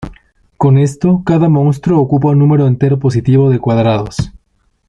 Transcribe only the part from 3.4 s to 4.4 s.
de cuadrados.